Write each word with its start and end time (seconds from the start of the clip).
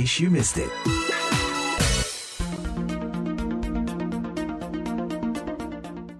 case 0.00 0.24
you 0.24 0.32
missed 0.32 0.56
it. 0.56 0.72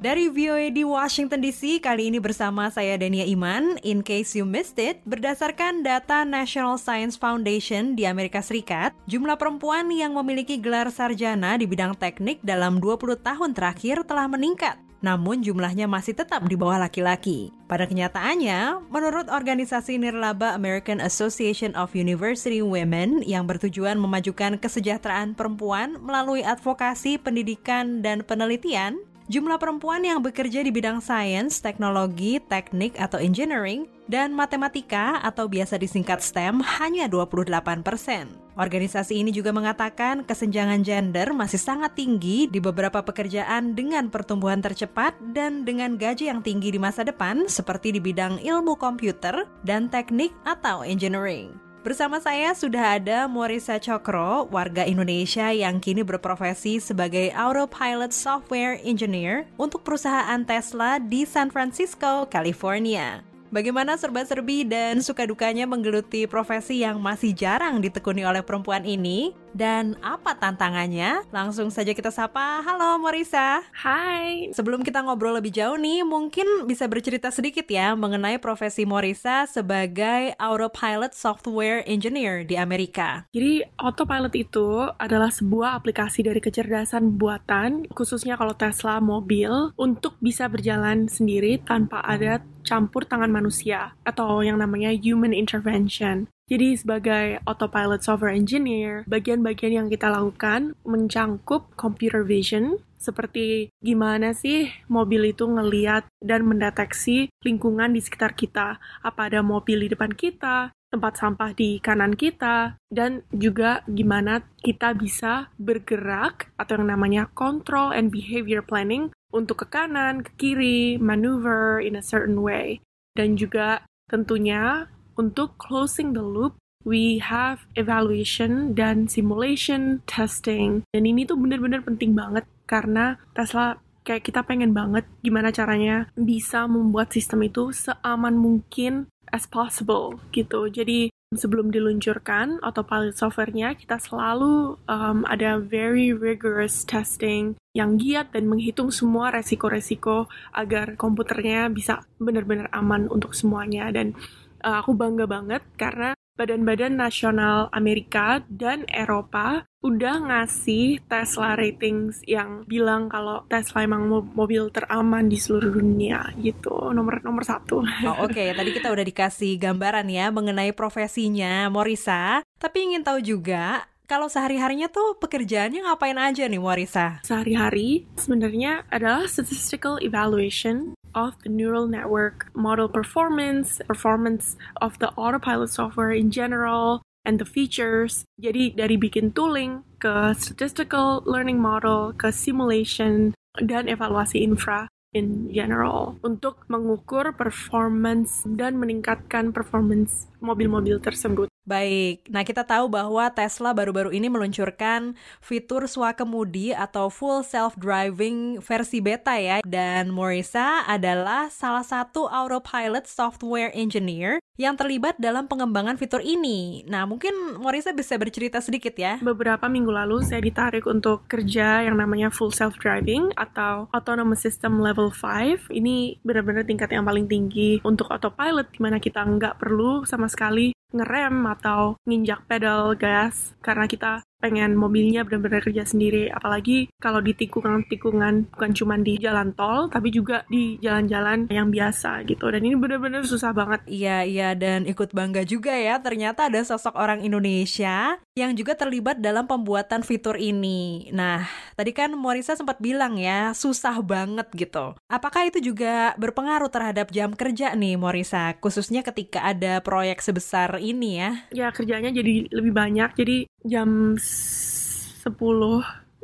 Dari 0.01 0.29
VOA 0.29 0.69
di 0.69 0.85
Washington 0.85 1.41
DC, 1.41 1.81
kali 1.81 2.13
ini 2.13 2.21
bersama 2.21 2.69
saya 2.69 3.01
Dania 3.01 3.25
Iman. 3.25 3.81
In 3.81 4.05
case 4.05 4.37
you 4.37 4.45
missed 4.45 4.77
it, 4.77 5.01
berdasarkan 5.09 5.81
data 5.81 6.29
National 6.29 6.77
Science 6.77 7.17
Foundation 7.17 7.97
di 7.97 8.05
Amerika 8.05 8.45
Serikat, 8.45 8.93
jumlah 9.09 9.41
perempuan 9.41 9.89
yang 9.89 10.13
memiliki 10.13 10.61
gelar 10.61 10.93
sarjana 10.93 11.57
di 11.57 11.65
bidang 11.65 11.97
teknik 11.97 12.37
dalam 12.45 12.85
20 12.85 13.17
tahun 13.17 13.57
terakhir 13.57 14.05
telah 14.05 14.29
meningkat. 14.29 14.90
Namun 15.01 15.41
jumlahnya 15.41 15.89
masih 15.89 16.13
tetap 16.13 16.45
di 16.45 16.57
bawah 16.61 16.77
laki-laki. 16.77 17.49
Pada 17.65 17.89
kenyataannya, 17.89 18.93
menurut 18.93 19.33
organisasi 19.33 19.97
nirlaba 19.97 20.53
American 20.53 21.01
Association 21.01 21.73
of 21.73 21.97
University 21.97 22.61
Women 22.61 23.25
yang 23.25 23.49
bertujuan 23.49 23.97
memajukan 23.97 24.61
kesejahteraan 24.61 25.33
perempuan 25.33 25.97
melalui 26.05 26.45
advokasi 26.45 27.17
pendidikan 27.17 28.05
dan 28.05 28.21
penelitian, 28.21 29.01
Jumlah 29.31 29.63
perempuan 29.63 30.03
yang 30.03 30.19
bekerja 30.19 30.59
di 30.67 30.75
bidang 30.75 30.99
sains, 30.99 31.63
teknologi, 31.63 32.43
teknik 32.51 32.99
atau 32.99 33.23
engineering, 33.23 33.87
dan 34.11 34.35
matematika 34.35 35.23
atau 35.23 35.47
biasa 35.47 35.79
disingkat 35.79 36.19
STEM 36.19 36.59
hanya 36.59 37.07
28 37.07 37.87
persen. 37.87 38.27
Organisasi 38.59 39.23
ini 39.23 39.31
juga 39.31 39.55
mengatakan 39.55 40.27
kesenjangan 40.27 40.83
gender 40.83 41.31
masih 41.31 41.63
sangat 41.63 41.95
tinggi 41.95 42.51
di 42.51 42.59
beberapa 42.59 43.07
pekerjaan 43.07 43.79
dengan 43.79 44.11
pertumbuhan 44.11 44.59
tercepat 44.59 45.15
dan 45.31 45.63
dengan 45.63 45.95
gaji 45.95 46.27
yang 46.27 46.43
tinggi 46.43 46.75
di 46.75 46.83
masa 46.83 47.07
depan 47.07 47.47
seperti 47.47 47.95
di 47.95 48.03
bidang 48.03 48.43
ilmu 48.43 48.75
komputer 48.83 49.47
dan 49.63 49.87
teknik 49.87 50.35
atau 50.43 50.83
engineering. 50.83 51.70
Bersama 51.81 52.21
saya 52.21 52.53
sudah 52.53 53.01
ada 53.01 53.25
Morisa 53.25 53.81
Cokro, 53.81 54.45
warga 54.53 54.85
Indonesia 54.85 55.49
yang 55.49 55.81
kini 55.81 56.05
berprofesi 56.05 56.77
sebagai 56.77 57.33
Autopilot 57.33 58.13
Software 58.13 58.77
Engineer 58.85 59.49
untuk 59.57 59.81
perusahaan 59.81 60.45
Tesla 60.45 61.01
di 61.01 61.25
San 61.25 61.49
Francisco, 61.49 62.29
California. 62.29 63.25
Bagaimana 63.49 63.97
serba-serbi 63.97 64.69
dan 64.69 65.01
suka 65.01 65.25
dukanya 65.25 65.65
menggeluti 65.65 66.29
profesi 66.29 66.85
yang 66.85 67.01
masih 67.01 67.33
jarang 67.33 67.81
ditekuni 67.81 68.29
oleh 68.29 68.45
perempuan 68.45 68.85
ini? 68.85 69.33
Dan 69.51 69.99
apa 69.99 70.39
tantangannya? 70.39 71.27
Langsung 71.35 71.75
saja 71.75 71.91
kita 71.91 72.15
sapa. 72.15 72.63
Halo 72.63 73.03
Morisa. 73.03 73.67
Hai. 73.75 74.55
Sebelum 74.55 74.87
kita 74.87 75.03
ngobrol 75.03 75.37
lebih 75.37 75.51
jauh 75.51 75.75
nih, 75.75 76.07
mungkin 76.07 76.71
bisa 76.71 76.87
bercerita 76.87 77.35
sedikit 77.35 77.67
ya 77.67 77.99
mengenai 77.99 78.39
profesi 78.39 78.87
Morisa 78.87 79.45
sebagai 79.51 80.39
Autopilot 80.39 81.13
Software 81.13 81.83
Engineer 81.85 82.47
di 82.47 82.55
Amerika. 82.55 83.27
Jadi 83.35 83.67
Autopilot 83.83 84.35
itu 84.39 84.87
adalah 84.97 85.35
sebuah 85.35 85.83
aplikasi 85.83 86.23
dari 86.23 86.39
kecerdasan 86.39 87.19
buatan, 87.19 87.91
khususnya 87.91 88.39
kalau 88.39 88.55
Tesla 88.55 89.03
mobil, 89.03 89.75
untuk 89.75 90.15
bisa 90.23 90.47
berjalan 90.47 91.11
sendiri 91.11 91.59
tanpa 91.63 92.03
ada 92.07 92.39
campur 92.63 93.03
tangan 93.09 93.33
manusia 93.33 93.97
atau 94.07 94.45
yang 94.47 94.61
namanya 94.61 94.95
human 94.95 95.35
intervention. 95.35 96.31
Jadi 96.51 96.75
sebagai 96.75 97.39
autopilot 97.47 98.03
software 98.03 98.35
engineer, 98.35 99.07
bagian-bagian 99.07 99.71
yang 99.71 99.87
kita 99.87 100.11
lakukan 100.11 100.75
mencangkup 100.83 101.71
computer 101.79 102.27
vision, 102.27 102.83
seperti 102.99 103.71
gimana 103.79 104.35
sih 104.35 104.69
mobil 104.91 105.31
itu 105.31 105.47
ngeliat 105.47 106.11
dan 106.19 106.43
mendeteksi 106.45 107.31
lingkungan 107.47 107.95
di 107.95 108.03
sekitar 108.03 108.35
kita. 108.35 108.83
Apa 109.01 109.31
ada 109.31 109.47
mobil 109.47 109.87
di 109.87 109.95
depan 109.95 110.11
kita, 110.11 110.75
tempat 110.91 111.23
sampah 111.23 111.55
di 111.55 111.79
kanan 111.79 112.19
kita, 112.19 112.75
dan 112.91 113.23
juga 113.31 113.87
gimana 113.87 114.43
kita 114.61 114.91
bisa 114.99 115.55
bergerak 115.55 116.51
atau 116.59 116.83
yang 116.83 116.91
namanya 116.91 117.31
control 117.39 117.95
and 117.95 118.11
behavior 118.11 118.61
planning 118.61 119.15
untuk 119.31 119.63
ke 119.63 119.67
kanan, 119.71 120.27
ke 120.27 120.35
kiri, 120.35 120.99
maneuver 120.99 121.79
in 121.79 121.95
a 121.95 122.03
certain 122.03 122.43
way. 122.43 122.83
Dan 123.15 123.39
juga 123.39 123.87
tentunya 124.11 124.91
untuk 125.21 125.61
closing 125.61 126.17
the 126.17 126.25
loop, 126.25 126.57
we 126.89 127.21
have 127.21 127.69
evaluation 127.77 128.73
dan 128.73 129.05
simulation 129.05 130.01
testing. 130.09 130.81
Dan 130.97 131.05
ini 131.05 131.29
tuh 131.29 131.37
bener-bener 131.37 131.85
penting 131.85 132.17
banget 132.17 132.49
karena 132.65 133.21
Tesla 133.37 133.77
kayak 134.01 134.25
kita 134.25 134.41
pengen 134.49 134.73
banget 134.73 135.05
gimana 135.21 135.53
caranya 135.53 136.09
bisa 136.17 136.65
membuat 136.65 137.13
sistem 137.13 137.45
itu 137.45 137.69
seaman 137.77 138.41
mungkin 138.41 139.13
as 139.29 139.45
possible 139.45 140.17
gitu. 140.33 140.67
Jadi 140.73 141.13
sebelum 141.31 141.71
diluncurkan 141.71 142.59
autopilot 142.59 143.15
software-nya 143.15 143.79
kita 143.79 144.03
selalu 144.03 144.75
um, 144.91 145.23
ada 145.31 145.63
very 145.63 146.11
rigorous 146.11 146.83
testing 146.83 147.55
yang 147.71 147.95
giat 148.03 148.35
dan 148.35 148.51
menghitung 148.51 148.91
semua 148.91 149.31
resiko-resiko 149.31 150.27
agar 150.51 150.99
komputernya 150.99 151.71
bisa 151.71 152.03
benar-benar 152.19 152.67
aman 152.75 153.07
untuk 153.07 153.31
semuanya 153.31 153.95
dan 153.95 154.19
uh, 154.65 154.81
aku 154.81 154.97
bangga 154.97 155.27
banget 155.29 155.63
karena 155.77 156.15
badan-badan 156.41 156.97
nasional 156.97 157.69
Amerika 157.69 158.41
dan 158.49 158.89
Eropa 158.89 159.69
udah 159.85 160.25
ngasih 160.25 161.05
Tesla 161.05 161.53
ratings 161.53 162.25
yang 162.25 162.65
bilang 162.65 163.13
kalau 163.13 163.45
Tesla 163.45 163.85
emang 163.85 164.09
mobil 164.09 164.73
teraman 164.73 165.29
di 165.29 165.37
seluruh 165.37 165.77
dunia 165.77 166.33
gitu 166.41 166.97
nomor 166.97 167.21
nomor 167.21 167.45
satu. 167.45 167.85
Oh, 167.85 168.25
Oke, 168.25 168.41
okay. 168.41 168.49
tadi 168.57 168.73
kita 168.73 168.89
udah 168.89 169.05
dikasih 169.05 169.61
gambaran 169.61 170.09
ya 170.09 170.33
mengenai 170.33 170.73
profesinya 170.73 171.69
Morisa. 171.69 172.41
Tapi 172.57 172.93
ingin 172.93 173.05
tahu 173.05 173.21
juga 173.21 173.85
kalau 174.09 174.27
sehari-harinya 174.27 174.89
tuh 174.89 175.17
pekerjaannya 175.21 175.87
ngapain 175.87 176.19
aja 176.19 176.49
nih 176.49 176.59
Morisa? 176.59 177.21
Sehari-hari 177.23 178.09
sebenarnya 178.17 178.89
adalah 178.89 179.29
statistical 179.29 180.01
evaluation 180.01 180.97
of 181.15 181.37
the 181.43 181.51
neural 181.51 181.87
network 181.87 182.51
model 182.55 182.89
performance, 182.89 183.81
performance 183.87 184.57
of 184.81 184.99
the 184.99 185.11
autopilot 185.15 185.71
software 185.71 186.13
in 186.13 186.31
general, 186.31 187.03
and 187.25 187.39
the 187.39 187.49
features. 187.49 188.25
Jadi 188.41 188.73
dari 188.77 188.97
bikin 188.97 189.33
tooling 189.37 189.85
ke 190.01 190.33
statistical 190.37 191.21
learning 191.29 191.61
model 191.61 192.17
ke 192.17 192.33
simulation 192.33 193.37
dan 193.61 193.91
evaluasi 193.91 194.41
infra 194.41 194.89
in 195.11 195.51
general 195.51 196.17
untuk 196.23 196.63
mengukur 196.71 197.35
performance 197.35 198.47
dan 198.47 198.79
meningkatkan 198.79 199.51
performance 199.51 200.31
mobil-mobil 200.39 201.03
tersebut. 201.03 201.51
Baik, 201.69 202.25
nah 202.33 202.41
kita 202.41 202.65
tahu 202.65 202.89
bahwa 202.89 203.29
Tesla 203.37 203.77
baru-baru 203.77 204.17
ini 204.17 204.33
meluncurkan 204.33 205.13
fitur 205.45 205.85
swakemudi 205.85 206.73
atau 206.73 207.13
full 207.13 207.45
self-driving 207.45 208.65
versi 208.65 209.05
beta 209.05 209.37
ya. 209.37 209.61
Dan 209.61 210.09
Morisa 210.09 210.89
adalah 210.89 211.53
salah 211.53 211.85
satu 211.85 212.33
autopilot 212.33 213.05
software 213.05 213.69
engineer 213.77 214.41
yang 214.57 214.73
terlibat 214.77 215.21
dalam 215.21 215.49
pengembangan 215.53 216.01
fitur 216.01 216.25
ini. 216.25 216.81
Nah, 216.89 217.05
mungkin 217.05 217.61
Morisa 217.61 217.93
bisa 217.93 218.17
bercerita 218.17 218.65
sedikit 218.65 218.97
ya. 218.97 219.21
Beberapa 219.21 219.69
minggu 219.69 219.93
lalu 219.93 220.25
saya 220.25 220.41
ditarik 220.41 220.89
untuk 220.89 221.29
kerja 221.29 221.85
yang 221.85 222.01
namanya 222.01 222.33
full 222.33 222.53
self-driving 222.53 223.37
atau 223.37 223.85
autonomous 223.93 224.41
system 224.41 224.81
level 224.81 225.13
5. 225.13 225.69
Ini 225.69 226.25
benar-benar 226.25 226.65
tingkat 226.65 226.89
yang 226.89 227.05
paling 227.05 227.29
tinggi 227.29 227.85
untuk 227.85 228.09
autopilot, 228.09 228.73
di 228.73 228.81
mana 228.81 228.97
kita 228.97 229.21
nggak 229.21 229.61
perlu 229.61 230.09
sama 230.09 230.25
sekali 230.25 230.73
ngerem 230.91 231.47
atau 231.47 231.97
nginjak 232.07 232.47
pedal 232.47 232.95
gas 232.99 233.55
karena 233.63 233.87
kita 233.87 234.23
pengen 234.41 234.73
mobilnya 234.73 235.23
benar-benar 235.23 235.61
kerja 235.61 235.85
sendiri. 235.85 236.33
Apalagi 236.33 236.89
kalau 236.97 237.21
di 237.21 237.37
tikungan-tikungan 237.37 238.49
bukan 238.57 238.71
cuma 238.73 238.97
di 238.97 239.21
jalan 239.21 239.53
tol 239.53 239.93
tapi 239.93 240.09
juga 240.09 240.49
di 240.49 240.81
jalan-jalan 240.81 241.47
yang 241.53 241.69
biasa 241.69 242.25
gitu. 242.25 242.49
Dan 242.49 242.65
ini 242.65 242.75
benar-benar 242.75 243.23
susah 243.29 243.53
banget. 243.53 243.85
Iya 243.87 244.25
iya 244.25 244.49
dan 244.57 244.89
ikut 244.89 245.13
bangga 245.13 245.45
juga 245.45 245.77
ya. 245.77 246.01
Ternyata 246.01 246.49
ada 246.49 246.65
sosok 246.65 246.97
orang 246.97 247.21
Indonesia 247.21 248.17
yang 248.41 248.53
juga 248.57 248.73
terlibat 248.73 249.21
dalam 249.21 249.45
pembuatan 249.45 250.01
fitur 250.01 250.41
ini. 250.41 251.13
Nah 251.13 251.45
tadi 251.77 251.93
kan 251.93 252.13
Morisa 252.17 252.57
sempat 252.57 252.81
bilang 252.81 253.21
ya 253.21 253.53
susah 253.53 254.01
banget 254.01 254.49
gitu. 254.57 254.97
Apakah 255.07 255.47
itu 255.47 255.61
juga 255.61 256.17
berpengaruh 256.17 256.73
terhadap 256.73 257.13
jam 257.13 257.37
kerja 257.37 257.77
nih 257.77 258.01
Morisa? 258.01 258.57
Khususnya 258.59 259.05
ketika 259.05 259.45
ada 259.45 259.85
proyek 259.85 260.25
sebesar 260.25 260.81
ini 260.81 261.21
ya. 261.21 261.31
Ya 261.53 261.69
kerjanya 261.71 262.09
jadi 262.09 262.49
lebih 262.51 262.73
banyak. 262.73 263.11
Jadi 263.15 263.37
jam 263.69 264.17
10 264.17 265.31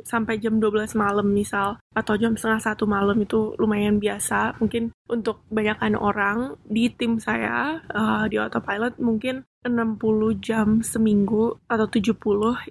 sampai 0.07 0.39
jam 0.39 0.63
12 0.63 0.95
malam 0.95 1.27
misal 1.27 1.75
atau 1.91 2.15
jam 2.15 2.39
setengah 2.39 2.63
satu 2.63 2.87
malam 2.87 3.19
itu 3.19 3.51
lumayan 3.59 3.99
biasa 3.99 4.55
mungkin 4.63 4.95
untuk 5.11 5.43
banyakkan 5.51 5.99
orang 5.99 6.55
di 6.63 6.87
tim 6.87 7.19
saya 7.19 7.83
uh, 7.91 8.23
di 8.31 8.39
autopilot 8.39 8.95
mungkin 9.03 9.43
60 9.67 9.99
jam 10.39 10.79
seminggu 10.79 11.59
atau 11.67 11.87
70 11.91 12.15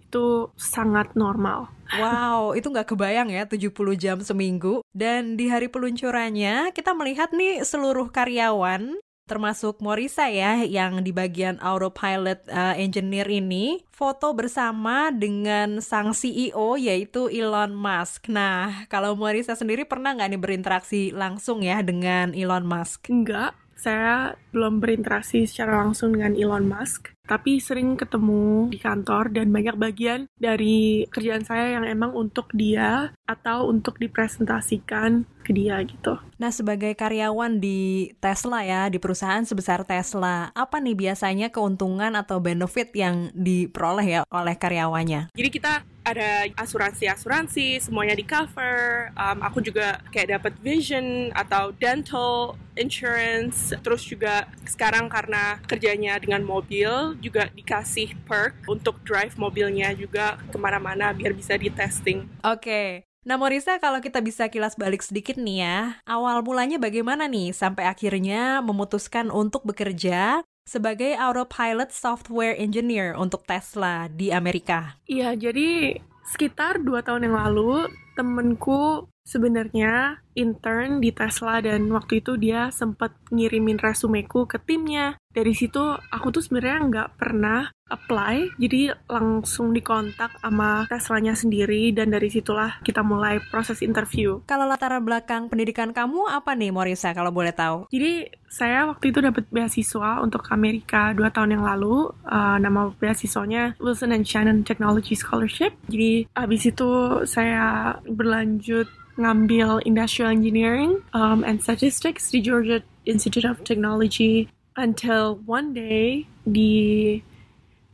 itu 0.01 0.25
sangat 0.57 1.13
normal. 1.13 1.69
Wow, 2.01 2.57
itu 2.59 2.67
nggak 2.67 2.97
kebayang 2.97 3.31
ya 3.31 3.47
70 3.47 3.71
jam 3.95 4.19
seminggu. 4.25 4.83
Dan 4.91 5.39
di 5.39 5.47
hari 5.47 5.71
peluncurannya 5.71 6.75
kita 6.75 6.97
melihat 6.97 7.31
nih 7.31 7.63
seluruh 7.63 8.11
karyawan 8.11 8.99
termasuk 9.27 9.83
Morisa 9.83 10.31
ya 10.31 10.63
yang 10.63 11.03
di 11.03 11.11
bagian 11.11 11.59
autopilot 11.59 12.47
uh, 12.47 12.79
engineer 12.79 13.27
ini 13.27 13.83
foto 13.91 14.31
bersama 14.33 15.11
dengan 15.11 15.83
sang 15.83 16.15
CEO 16.15 16.79
yaitu 16.79 17.27
Elon 17.27 17.75
Musk. 17.75 18.31
Nah, 18.31 18.87
kalau 18.87 19.19
Morisa 19.19 19.59
sendiri 19.59 19.83
pernah 19.83 20.15
nggak 20.15 20.31
nih 20.31 20.41
berinteraksi 20.41 21.03
langsung 21.11 21.67
ya 21.67 21.83
dengan 21.83 22.31
Elon 22.33 22.63
Musk? 22.63 23.11
Enggak, 23.11 23.59
saya 23.75 24.39
belum 24.55 24.79
berinteraksi 24.79 25.43
secara 25.45 25.83
langsung 25.83 26.15
dengan 26.15 26.39
Elon 26.39 26.71
Musk 26.71 27.16
tapi 27.27 27.59
sering 27.59 27.99
ketemu 27.99 28.71
di 28.71 28.79
kantor 28.79 29.35
dan 29.35 29.51
banyak 29.51 29.77
bagian 29.77 30.31
dari 30.39 31.05
kerjaan 31.11 31.43
saya 31.43 31.79
yang 31.79 31.85
emang 31.85 32.15
untuk 32.15 32.49
dia 32.55 33.11
atau 33.27 33.67
untuk 33.67 33.99
dipresentasikan 33.99 35.27
ke 35.47 35.55
dia 35.55 35.79
gitu. 35.87 36.19
Nah, 36.43 36.51
sebagai 36.51 36.91
karyawan 36.99 37.63
di 37.63 38.11
Tesla 38.19 38.67
ya, 38.67 38.91
di 38.91 38.99
perusahaan 38.99 39.47
sebesar 39.47 39.87
Tesla, 39.87 40.51
apa 40.51 40.83
nih 40.83 40.99
biasanya 40.99 41.55
keuntungan 41.55 42.19
atau 42.19 42.43
benefit 42.43 42.91
yang 42.99 43.31
diperoleh 43.31 44.07
ya 44.07 44.21
oleh 44.27 44.55
karyawannya? 44.59 45.31
Jadi 45.39 45.49
kita 45.55 45.87
ada 46.07 46.47
asuransi-asuransi, 46.55 47.83
semuanya 47.83 48.15
di 48.15 48.23
cover. 48.23 49.11
Um, 49.19 49.43
aku 49.43 49.59
juga 49.59 49.99
kayak 50.15 50.39
dapat 50.39 50.53
vision 50.63 51.35
atau 51.35 51.75
dental 51.75 52.55
insurance. 52.79 53.75
Terus 53.83 54.07
juga 54.07 54.47
sekarang 54.71 55.11
karena 55.11 55.59
kerjanya 55.67 56.21
dengan 56.23 56.47
mobil, 56.47 57.16
juga 57.21 57.49
dikasih 57.53 58.15
perk 58.25 58.67
untuk 58.69 59.01
drive 59.03 59.35
mobilnya 59.41 59.93
juga 59.97 60.41
ke 60.51 60.57
mana-mana 60.57 61.11
biar 61.17 61.33
bisa 61.33 61.57
di 61.57 61.69
testing. 61.73 62.27
Oke. 62.45 62.61
Okay. 62.63 62.91
Nah 63.27 63.35
Morisa 63.35 63.83
kalau 63.83 63.99
kita 63.99 64.23
bisa 64.23 64.47
kilas 64.47 64.79
balik 64.79 65.03
sedikit 65.03 65.35
nih 65.35 65.67
ya, 65.67 65.79
awal 66.07 66.47
mulanya 66.47 66.79
bagaimana 66.79 67.27
nih 67.27 67.51
sampai 67.51 67.91
akhirnya 67.91 68.63
memutuskan 68.63 69.35
untuk 69.35 69.67
bekerja 69.67 70.47
sebagai 70.63 71.19
autopilot 71.19 71.91
software 71.91 72.55
engineer 72.55 73.19
untuk 73.19 73.43
Tesla 73.43 74.07
di 74.07 74.31
Amerika? 74.31 74.95
Iya, 75.11 75.35
jadi 75.35 75.99
sekitar 76.27 76.83
dua 76.83 77.03
tahun 77.03 77.31
yang 77.31 77.35
lalu 77.39 77.91
temenku 78.15 79.11
sebenarnya 79.27 80.23
intern 80.37 81.01
di 81.01 81.11
Tesla 81.11 81.59
dan 81.65 81.89
waktu 81.91 82.21
itu 82.21 82.37
dia 82.37 82.69
sempat 82.69 83.17
ngirimin 83.33 83.81
resumeku 83.81 84.45
ke 84.45 84.61
timnya. 84.61 85.17
Dari 85.33 85.53
situ 85.53 85.81
aku 85.93 86.33
tuh 86.33 86.41
sebenarnya 86.41 86.79
nggak 86.89 87.09
pernah 87.21 87.69
apply, 87.87 88.57
jadi 88.59 88.97
langsung 89.07 89.71
dikontak 89.71 90.33
sama 90.41 90.89
Teslanya 90.91 91.37
sendiri 91.37 91.93
dan 91.93 92.09
dari 92.09 92.33
situlah 92.33 92.81
kita 92.81 93.05
mulai 93.05 93.39
proses 93.53 93.85
interview. 93.85 94.41
Kalau 94.49 94.65
latar 94.65 94.97
belakang 94.99 95.53
pendidikan 95.53 95.93
kamu 95.93 96.27
apa 96.27 96.57
nih 96.57 96.73
Morisa 96.73 97.13
kalau 97.13 97.31
boleh 97.31 97.53
tahu? 97.53 97.85
Jadi 97.93 98.33
saya 98.49 98.89
waktu 98.89 99.13
itu 99.13 99.21
dapat 99.21 99.45
beasiswa 99.53 100.25
untuk 100.25 100.49
Amerika 100.49 101.13
dua 101.13 101.29
tahun 101.29 101.61
yang 101.61 101.65
lalu. 101.69 102.11
Uh, 102.25 102.57
nama 102.57 102.91
beasiswanya 102.97 103.77
Wilson 103.79 104.17
and 104.17 104.25
Shannon 104.25 104.65
Technology 104.65 105.13
Scholarship. 105.13 105.77
Jadi 105.93 106.27
habis 106.33 106.65
itu 106.65 107.23
saya 107.29 107.95
berlanjut 108.09 108.89
ngambil 109.17 109.81
Industrial 109.89 110.26
Engineering 110.29 111.03
um, 111.15 111.43
and 111.43 111.63
Statistics 111.63 112.31
di 112.31 112.43
Georgia 112.43 112.83
Institute 113.07 113.45
of 113.45 113.63
Technology 113.63 114.51
until 114.77 115.41
one 115.49 115.73
day 115.73 116.29
di 116.45 117.23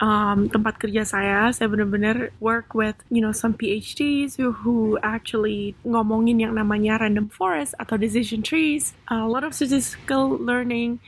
um, 0.02 0.50
tempat 0.50 0.82
kerja 0.82 1.06
saya, 1.06 1.54
saya 1.54 1.70
benar-benar 1.70 2.34
work 2.42 2.74
with 2.74 2.98
you 3.08 3.22
know 3.22 3.30
some 3.30 3.54
PhDs 3.54 4.34
who, 4.34 4.50
who 4.50 4.98
actually 5.00 5.78
ngomongin 5.86 6.42
yang 6.42 6.58
namanya 6.58 6.98
random 6.98 7.30
forest 7.30 7.78
atau 7.78 7.94
decision 7.94 8.42
trees, 8.42 8.98
a 9.06 9.24
lot 9.24 9.46
of 9.46 9.54
statistical 9.54 10.34
learning, 10.34 10.98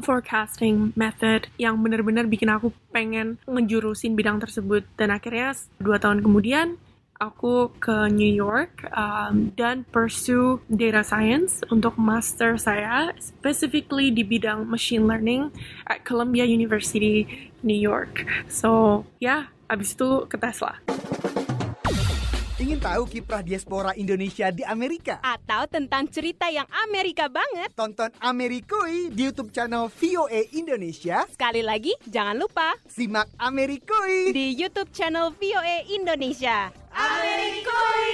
forecasting 0.00 0.96
method 0.96 1.52
yang 1.60 1.76
benar-benar 1.84 2.24
bikin 2.24 2.48
aku 2.48 2.72
pengen 2.90 3.36
ngejurusin 3.44 4.16
bidang 4.16 4.40
tersebut. 4.40 4.88
Dan 4.96 5.12
akhirnya 5.12 5.52
dua 5.76 6.00
tahun 6.00 6.24
kemudian 6.24 6.80
aku 7.18 7.74
ke 7.82 8.06
New 8.14 8.30
York 8.30 8.86
um, 8.94 9.50
dan 9.58 9.82
pursue 9.90 10.62
data 10.70 11.02
science 11.02 11.66
untuk 11.70 11.98
master 11.98 12.54
saya, 12.56 13.10
specifically 13.18 14.14
di 14.14 14.22
bidang 14.22 14.66
machine 14.70 15.04
learning 15.06 15.50
at 15.90 16.06
Columbia 16.06 16.46
University, 16.46 17.50
New 17.66 17.78
York. 17.78 18.22
So, 18.46 19.02
ya, 19.18 19.26
yeah, 19.26 19.42
abis 19.66 19.98
itu 19.98 20.30
ke 20.30 20.38
Tesla. 20.38 20.78
Ingin 22.68 22.84
tahu 22.84 23.08
kiprah 23.08 23.40
diaspora 23.40 23.96
Indonesia 23.96 24.52
di 24.52 24.60
Amerika? 24.60 25.24
Atau 25.24 25.64
tentang 25.72 26.04
cerita 26.04 26.52
yang 26.52 26.68
Amerika 26.84 27.24
banget? 27.24 27.72
Tonton 27.72 28.12
Amerikui 28.20 29.08
di 29.08 29.24
YouTube 29.24 29.48
channel 29.56 29.88
VOA 29.88 30.52
Indonesia. 30.52 31.24
Sekali 31.32 31.64
lagi, 31.64 31.96
jangan 32.04 32.36
lupa 32.36 32.76
simak 32.84 33.24
Amerikui 33.40 34.36
di 34.36 34.52
YouTube 34.52 34.92
channel 34.92 35.32
VOA 35.40 35.88
Indonesia. 35.96 36.68
Amerikui! 36.92 38.07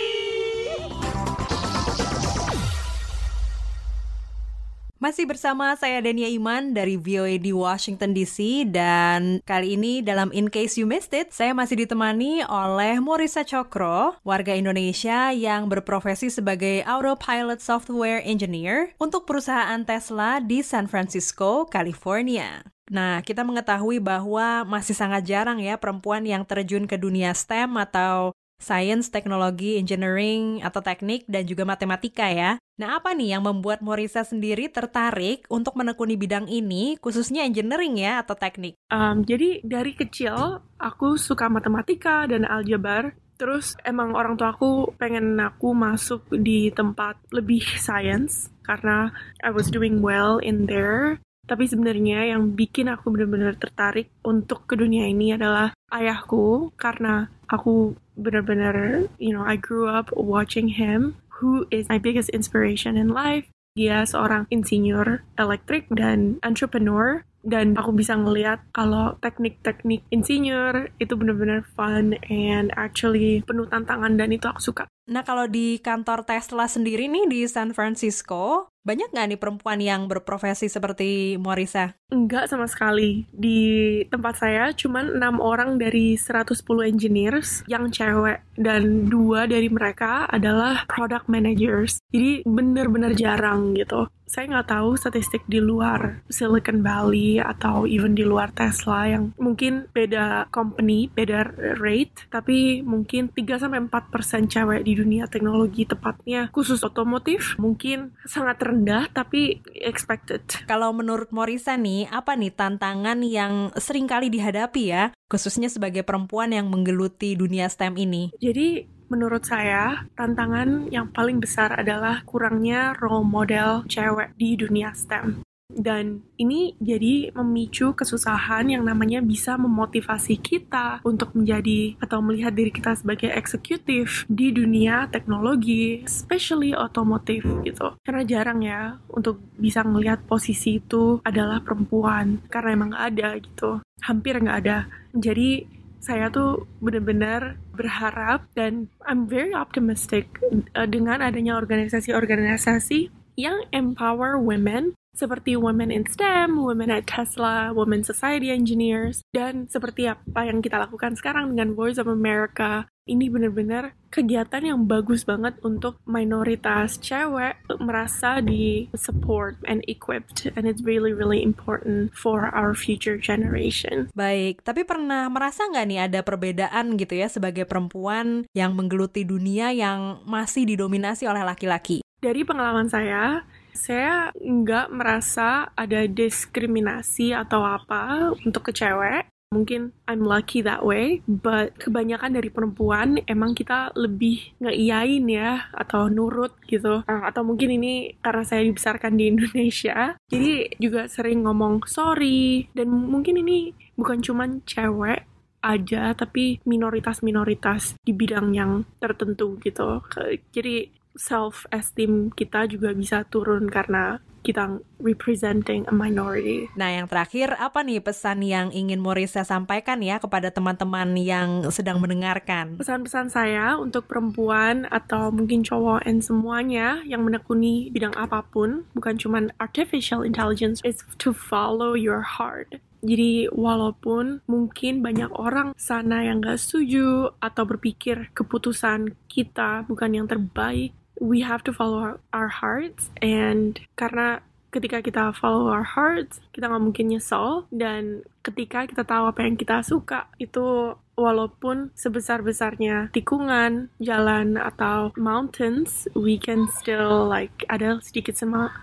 Masih 5.05 5.29
bersama 5.29 5.77
saya 5.77 6.01
Dania 6.01 6.33
Iman 6.33 6.73
dari 6.73 6.97
VOA 6.97 7.37
di 7.37 7.53
Washington 7.53 8.17
DC 8.17 8.65
dan 8.73 9.45
kali 9.45 9.77
ini 9.77 10.01
dalam 10.01 10.33
In 10.33 10.49
Case 10.49 10.81
You 10.81 10.89
Missed 10.89 11.13
It, 11.13 11.29
saya 11.29 11.53
masih 11.53 11.85
ditemani 11.85 12.41
oleh 12.49 12.97
Morisa 13.05 13.45
Cokro, 13.45 14.17
warga 14.25 14.57
Indonesia 14.57 15.29
yang 15.29 15.69
berprofesi 15.69 16.33
sebagai 16.33 16.81
Autopilot 16.89 17.61
Software 17.61 18.25
Engineer 18.25 18.97
untuk 18.97 19.29
perusahaan 19.29 19.85
Tesla 19.85 20.41
di 20.41 20.65
San 20.65 20.89
Francisco, 20.89 21.69
California. 21.69 22.65
Nah, 22.93 23.25
kita 23.25 23.41
mengetahui 23.49 23.97
bahwa 23.97 24.69
masih 24.69 24.93
sangat 24.93 25.25
jarang 25.25 25.57
ya 25.57 25.81
perempuan 25.81 26.21
yang 26.29 26.45
terjun 26.45 26.85
ke 26.85 27.01
dunia 27.01 27.33
STEM 27.33 27.81
atau 27.81 28.34
Science, 28.59 29.13
Teknologi, 29.13 29.77
Engineering, 29.77 30.65
atau 30.65 30.81
Teknik, 30.81 31.27
dan 31.29 31.45
juga 31.45 31.69
Matematika 31.69 32.31
ya. 32.31 32.57
Nah, 32.75 32.99
apa 32.99 33.15
nih 33.15 33.39
yang 33.39 33.47
membuat 33.47 33.87
Morisa 33.87 34.27
sendiri 34.27 34.67
tertarik 34.67 35.47
untuk 35.47 35.79
menekuni 35.79 36.19
bidang 36.19 36.51
ini, 36.51 36.99
khususnya 36.99 37.47
engineering 37.47 38.03
ya, 38.03 38.19
atau 38.19 38.35
teknik? 38.35 38.75
Um, 38.91 39.23
jadi, 39.23 39.63
dari 39.63 39.95
kecil, 39.95 40.59
aku 40.83 41.15
suka 41.15 41.47
matematika 41.47 42.27
dan 42.27 42.43
aljabar. 42.43 43.15
Terus 43.35 43.75
emang 43.83 44.15
orang 44.15 44.39
tua 44.39 44.55
aku 44.55 44.95
pengen 44.95 45.39
aku 45.43 45.75
masuk 45.75 46.23
di 46.39 46.71
tempat 46.71 47.19
lebih 47.35 47.63
science 47.83 48.51
karena 48.63 49.11
I 49.43 49.51
was 49.51 49.75
doing 49.75 50.03
well 50.03 50.39
in 50.39 50.71
there. 50.71 51.19
Tapi 51.45 51.69
sebenarnya 51.69 52.33
yang 52.33 52.57
bikin 52.57 52.89
aku 52.89 53.13
benar-benar 53.13 53.61
tertarik 53.61 54.09
untuk 54.25 54.65
ke 54.65 54.81
dunia 54.81 55.05
ini 55.05 55.37
adalah 55.37 55.77
ayahku 55.93 56.73
karena 56.81 57.29
aku 57.53 57.95
benar-benar, 58.17 59.07
you 59.21 59.35
know, 59.35 59.45
I 59.45 59.61
grew 59.61 59.91
up 59.91 60.09
watching 60.15 60.73
him, 60.73 61.21
who 61.41 61.67
is 61.69 61.91
my 61.91 62.01
biggest 62.01 62.31
inspiration 62.33 62.97
in 62.97 63.13
life. 63.13 63.47
Dia 63.75 64.07
seorang 64.07 64.47
insinyur 64.55 65.27
elektrik 65.35 65.91
dan 65.91 66.39
entrepreneur 66.47 67.27
dan 67.45 67.77
aku 67.77 67.93
bisa 67.93 68.17
ngeliat 68.17 68.65
kalau 68.73 69.21
teknik-teknik 69.21 70.01
insinyur 70.09 70.89
itu 70.97 71.13
benar-benar 71.13 71.69
fun 71.77 72.17
and 72.33 72.73
actually 72.75 73.45
penuh 73.45 73.69
tantangan 73.69 74.17
dan 74.17 74.33
itu 74.33 74.49
aku 74.49 74.63
suka. 74.63 74.85
Nah 75.13 75.21
kalau 75.21 75.45
di 75.45 75.77
kantor 75.83 76.25
Tesla 76.25 76.65
sendiri 76.65 77.05
nih 77.11 77.29
di 77.29 77.41
San 77.45 77.77
Francisco, 77.77 78.73
banyak 78.85 79.09
nggak 79.11 79.27
nih 79.33 79.41
perempuan 79.41 79.81
yang 79.81 80.05
berprofesi 80.07 80.69
seperti 80.69 81.41
Morisa? 81.41 81.97
Enggak 82.13 82.53
sama 82.53 82.69
sekali. 82.69 83.25
Di 83.33 84.05
tempat 84.13 84.45
saya 84.45 84.71
cuma 84.77 85.01
enam 85.01 85.41
orang 85.41 85.81
dari 85.81 86.21
110 86.21 86.61
engineers 86.85 87.65
yang 87.65 87.89
cewek 87.89 88.45
dan 88.61 89.09
dua 89.09 89.49
dari 89.49 89.73
mereka 89.73 90.29
adalah 90.29 90.85
product 90.85 91.33
managers. 91.33 91.99
Jadi 92.13 92.45
bener-bener 92.45 93.17
jarang 93.17 93.73
gitu 93.73 94.05
saya 94.35 94.51
nggak 94.51 94.71
tahu 94.75 94.91
statistik 94.99 95.47
di 95.47 95.63
luar 95.63 96.27
Silicon 96.27 96.83
Valley 96.83 97.39
atau 97.39 97.87
even 97.87 98.19
di 98.19 98.27
luar 98.27 98.51
Tesla 98.51 99.07
yang 99.07 99.31
mungkin 99.39 99.87
beda 99.95 100.51
company, 100.51 101.07
beda 101.07 101.55
rate, 101.79 102.27
tapi 102.35 102.83
mungkin 102.83 103.31
3-4% 103.31 104.51
cewek 104.51 104.83
di 104.83 104.99
dunia 104.99 105.31
teknologi 105.31 105.87
tepatnya 105.87 106.51
khusus 106.51 106.83
otomotif 106.83 107.55
mungkin 107.63 108.17
sangat 108.27 108.59
rendah 108.59 108.74
tapi 109.15 109.63
expected. 109.79 110.43
Kalau 110.67 110.91
menurut 110.91 111.31
Morisa 111.31 111.79
nih, 111.79 112.11
apa 112.11 112.35
nih 112.35 112.51
tantangan 112.51 113.23
yang 113.23 113.71
sering 113.79 114.11
kali 114.11 114.33
dihadapi 114.33 114.83
ya, 114.91 115.05
khususnya 115.31 115.71
sebagai 115.71 116.03
perempuan 116.03 116.51
yang 116.51 116.67
menggeluti 116.67 117.39
dunia 117.39 117.71
STEM 117.71 117.95
ini? 117.95 118.35
Jadi 118.43 118.91
menurut 119.13 119.47
saya 119.47 120.09
tantangan 120.19 120.91
yang 120.91 121.13
paling 121.13 121.39
besar 121.39 121.71
adalah 121.77 122.25
kurangnya 122.27 122.97
role 122.99 123.23
model 123.23 123.87
cewek 123.87 124.35
di 124.35 124.59
dunia 124.59 124.91
STEM. 124.97 125.44
Dan 125.73 126.21
ini 126.37 126.77
jadi 126.77 127.33
memicu 127.33 127.97
kesusahan 127.97 128.69
yang 128.69 128.85
namanya 128.85 129.25
bisa 129.25 129.57
memotivasi 129.57 130.37
kita 130.37 131.01
untuk 131.09 131.33
menjadi 131.33 131.97
atau 132.05 132.21
melihat 132.21 132.53
diri 132.53 132.69
kita 132.69 132.93
sebagai 132.93 133.33
eksekutif 133.33 134.29
di 134.29 134.53
dunia 134.53 135.09
teknologi, 135.09 136.05
especially 136.05 136.77
otomotif 136.77 137.49
gitu. 137.65 137.97
Karena 138.05 138.23
jarang 138.29 138.61
ya 138.61 139.01
untuk 139.09 139.41
bisa 139.57 139.81
melihat 139.89 140.21
posisi 140.29 140.85
itu 140.85 141.25
adalah 141.25 141.65
perempuan, 141.65 142.45
karena 142.53 142.69
emang 142.77 142.89
nggak 142.93 143.07
ada 143.17 143.29
gitu. 143.41 143.71
Hampir 144.05 144.37
nggak 144.37 144.59
ada. 144.69 144.79
Jadi 145.17 145.65
saya 146.05 146.29
tuh 146.29 146.69
benar-benar 146.85 147.57
berharap 147.73 148.45
dan 148.53 148.93
I'm 149.09 149.25
very 149.25 149.57
optimistic 149.57 150.29
uh, 150.77 150.85
dengan 150.85 151.25
adanya 151.25 151.57
organisasi-organisasi 151.57 153.09
yang 153.41 153.65
empower 153.73 154.37
women 154.37 154.93
seperti 155.15 155.55
Women 155.55 155.95
in 155.95 156.05
STEM, 156.05 156.59
Women 156.59 156.91
at 156.91 157.07
Tesla, 157.07 157.71
Women 157.71 158.03
Society 158.03 158.51
Engineers, 158.51 159.23
dan 159.31 159.71
seperti 159.71 160.11
apa 160.11 160.45
yang 160.45 160.61
kita 160.61 160.77
lakukan 160.77 161.15
sekarang 161.15 161.55
dengan 161.55 161.73
Voice 161.73 161.97
of 161.97 162.11
America. 162.11 162.91
Ini 163.05 163.29
benar-benar 163.29 163.93
kegiatan 164.09 164.65
yang 164.65 164.89
bagus 164.89 165.29
banget 165.29 165.61
untuk 165.61 166.01
minoritas 166.09 166.97
cewek 166.97 167.61
merasa 167.77 168.41
di 168.41 168.89
support 168.97 169.61
and 169.69 169.85
equipped 169.85 170.49
and 170.57 170.65
it's 170.65 170.81
really 170.81 171.13
really 171.13 171.45
important 171.45 172.17
for 172.17 172.49
our 172.57 172.73
future 172.73 173.21
generation. 173.21 174.09
Baik, 174.17 174.65
tapi 174.65 174.89
pernah 174.89 175.29
merasa 175.29 175.69
nggak 175.69 175.85
nih 175.85 176.01
ada 176.01 176.21
perbedaan 176.25 176.97
gitu 176.97 177.13
ya 177.13 177.29
sebagai 177.29 177.69
perempuan 177.69 178.49
yang 178.57 178.73
menggeluti 178.73 179.21
dunia 179.29 179.69
yang 179.77 180.25
masih 180.25 180.65
didominasi 180.65 181.29
oleh 181.29 181.45
laki-laki? 181.45 182.01
Dari 182.25 182.41
pengalaman 182.41 182.89
saya, 182.89 183.45
saya 183.75 184.31
nggak 184.39 184.95
merasa 184.95 185.69
ada 185.75 186.07
diskriminasi 186.07 187.35
atau 187.35 187.67
apa 187.67 188.33
untuk 188.47 188.71
ke 188.71 188.73
cewek. 188.73 189.29
Mungkin 189.55 189.95
I'm 190.11 190.27
lucky 190.27 190.67
that 190.67 190.83
way, 190.83 191.23
but 191.31 191.79
kebanyakan 191.79 192.35
dari 192.35 192.51
perempuan 192.51 193.23
emang 193.31 193.55
kita 193.55 193.95
lebih 193.95 194.51
ngeiyain 194.59 195.23
ya, 195.31 195.71
atau 195.71 196.11
nurut 196.11 196.59
gitu. 196.67 197.07
Uh, 197.07 197.23
atau 197.23 197.47
mungkin 197.47 197.71
ini 197.71 198.19
karena 198.19 198.43
saya 198.43 198.67
dibesarkan 198.67 199.15
di 199.15 199.31
Indonesia, 199.31 200.19
jadi 200.27 200.75
juga 200.83 201.07
sering 201.07 201.47
ngomong 201.47 201.87
sorry, 201.87 202.67
dan 202.75 202.91
mungkin 202.91 203.47
ini 203.47 203.71
bukan 203.95 204.27
cuman 204.27 204.67
cewek, 204.67 205.23
aja, 205.65 206.13
tapi 206.13 206.61
minoritas-minoritas 206.69 207.97
di 208.05 208.13
bidang 208.13 208.53
yang 208.53 208.85
tertentu 209.01 209.57
gitu. 209.65 210.05
Jadi 210.53 210.93
self 211.15 211.67
esteem 211.71 212.31
kita 212.35 212.67
juga 212.67 212.91
bisa 212.95 213.23
turun 213.27 213.71
karena 213.71 214.19
kita 214.45 214.77
representing 215.01 215.89
a 215.89 215.95
minority. 215.97 216.69
Nah, 216.77 216.93
yang 216.93 217.09
terakhir 217.09 217.57
apa 217.57 217.81
nih 217.81 218.05
pesan 218.05 218.45
yang 218.45 218.69
ingin 218.77 219.01
Morisa 219.01 219.41
sampaikan 219.41 220.05
ya 220.05 220.21
kepada 220.21 220.53
teman-teman 220.53 221.17
yang 221.17 221.65
sedang 221.73 221.97
mendengarkan? 221.97 222.77
Pesan-pesan 222.77 223.33
saya 223.33 223.81
untuk 223.81 224.05
perempuan 224.05 224.85
atau 224.93 225.33
mungkin 225.33 225.65
cowok 225.65 226.05
and 226.05 226.21
semuanya 226.21 227.01
yang 227.09 227.25
menekuni 227.25 227.89
bidang 227.89 228.13
apa 228.21 228.45
pun, 228.45 228.85
bukan 228.93 229.17
cuma 229.17 229.49
artificial 229.57 230.21
intelligence, 230.21 230.85
is 230.85 231.01
to 231.17 231.33
follow 231.33 231.97
your 231.97 232.21
heart. 232.21 232.77
Jadi 233.05 233.53
walaupun 233.53 234.41
mungkin 234.49 235.05
banyak 235.05 235.29
orang 235.37 235.77
sana 235.77 236.25
yang 236.25 236.41
gak 236.41 236.57
setuju 236.57 237.37
atau 237.37 237.69
berpikir 237.69 238.33
keputusan 238.33 239.13
kita 239.29 239.85
bukan 239.85 240.17
yang 240.17 240.25
terbaik, 240.25 240.97
we 241.21 241.41
have 241.43 241.63
to 241.65 241.73
follow 241.73 242.19
our, 242.33 242.49
hearts. 242.49 243.11
And 243.23 243.79
karena 243.97 244.43
ketika 244.75 244.99
kita 244.99 245.31
follow 245.39 245.71
our 245.71 245.87
hearts 245.87 246.43
kita 246.51 246.67
nggak 246.67 246.85
mungkin 246.85 247.15
nyesel. 247.15 247.71
Dan 247.71 248.27
ketika 248.43 248.87
kita 248.91 249.07
tahu 249.07 249.31
apa 249.31 249.47
yang 249.47 249.55
kita 249.55 249.87
suka 249.87 250.27
itu 250.43 250.99
walaupun 251.15 251.95
sebesar-besarnya 251.95 253.15
tikungan, 253.15 253.87
jalan 254.03 254.59
atau 254.59 255.15
mountains, 255.15 256.11
we 256.19 256.35
can 256.35 256.67
still 256.83 257.31
like 257.31 257.63
ada 257.71 258.03
sedikit 258.03 258.35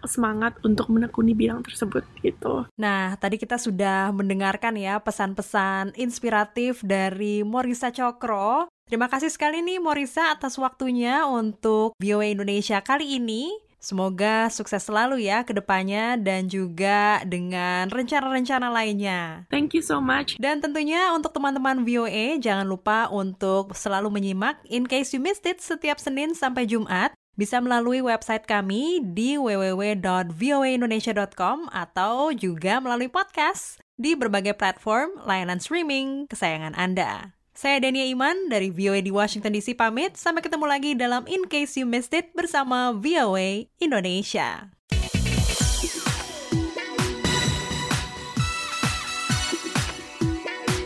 semangat 0.07 0.55
untuk 0.63 0.87
menekuni 0.87 1.35
bidang 1.35 1.59
tersebut 1.67 2.07
gitu. 2.23 2.71
Nah, 2.79 3.19
tadi 3.19 3.35
kita 3.35 3.59
sudah 3.59 4.15
mendengarkan 4.15 4.79
ya 4.79 5.03
pesan-pesan 5.03 5.99
inspiratif 5.99 6.79
dari 6.87 7.43
Morisa 7.43 7.91
Cokro 7.91 8.71
Terima 8.91 9.07
kasih 9.07 9.31
sekali 9.31 9.63
nih 9.63 9.79
Morisa 9.79 10.35
atas 10.35 10.59
waktunya 10.59 11.23
untuk 11.23 11.95
VOA 11.95 12.35
Indonesia 12.35 12.83
kali 12.83 13.23
ini. 13.23 13.47
Semoga 13.79 14.51
sukses 14.51 14.83
selalu 14.83 15.31
ya 15.31 15.47
ke 15.47 15.55
depannya 15.55 16.19
dan 16.19 16.51
juga 16.51 17.23
dengan 17.23 17.87
rencana-rencana 17.87 18.67
lainnya. 18.67 19.47
Thank 19.47 19.79
you 19.79 19.81
so 19.81 20.03
much. 20.03 20.35
Dan 20.43 20.59
tentunya 20.59 21.07
untuk 21.15 21.31
teman-teman 21.31 21.87
VOA 21.87 22.35
jangan 22.43 22.67
lupa 22.67 23.07
untuk 23.07 23.71
selalu 23.79 24.11
menyimak 24.11 24.59
In 24.67 24.83
Case 24.83 25.15
You 25.15 25.23
Missed 25.23 25.47
It 25.47 25.63
setiap 25.63 25.95
Senin 25.95 26.35
sampai 26.35 26.67
Jumat 26.67 27.15
bisa 27.39 27.63
melalui 27.63 28.03
website 28.03 28.43
kami 28.43 28.99
di 29.15 29.39
www.voaindonesia.com 29.39 31.71
atau 31.71 32.35
juga 32.35 32.83
melalui 32.83 33.07
podcast 33.07 33.79
di 33.95 34.19
berbagai 34.19 34.59
platform 34.59 35.15
layanan 35.23 35.63
streaming 35.63 36.27
kesayangan 36.27 36.75
Anda. 36.75 37.39
Saya 37.61 37.77
Dania 37.77 38.09
Iman 38.09 38.49
dari 38.49 38.73
VOA 38.73 39.05
di 39.05 39.13
Washington 39.13 39.53
DC 39.53 39.77
pamit. 39.77 40.17
Sampai 40.17 40.41
ketemu 40.41 40.65
lagi 40.65 40.97
dalam 40.97 41.29
In 41.29 41.45
Case 41.45 41.77
You 41.77 41.85
Missed 41.85 42.09
It 42.17 42.33
bersama 42.33 42.89
VOA 42.89 43.69
Indonesia. 43.77 44.73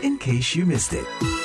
In 0.04 0.20
case 0.20 0.52
you 0.52 0.68
missed 0.68 0.92
it. 0.92 1.35